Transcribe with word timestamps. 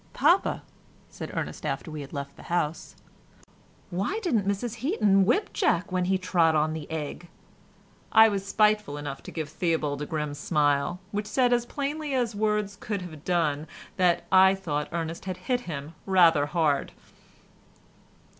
"Papa," 0.13 0.63
said 1.11 1.29
Ernest, 1.37 1.63
after 1.63 1.91
we 1.91 2.01
had 2.01 2.11
left 2.11 2.35
the 2.35 2.41
house, 2.49 2.95
"Why 3.91 4.19
didn't 4.23 4.47
Mrs 4.47 4.77
Heaton 4.77 5.25
whip 5.25 5.53
Jack 5.53 5.91
when 5.91 6.05
he 6.05 6.17
trod 6.17 6.55
on 6.55 6.73
the 6.73 6.89
egg?" 6.89 7.27
I 8.11 8.27
was 8.27 8.43
spiteful 8.43 8.97
enough 8.97 9.21
to 9.21 9.29
give 9.29 9.47
Theobald 9.47 10.01
a 10.01 10.07
grim 10.07 10.33
smile 10.33 10.99
which 11.11 11.27
said 11.27 11.53
as 11.53 11.67
plainly 11.67 12.15
as 12.15 12.33
words 12.33 12.77
could 12.79 13.03
have 13.03 13.23
done 13.23 13.67
that 13.97 14.25
I 14.31 14.55
thought 14.55 14.89
Ernest 14.91 15.25
had 15.25 15.37
hit 15.37 15.59
him 15.69 15.93
rather 16.07 16.47
hard. 16.47 16.93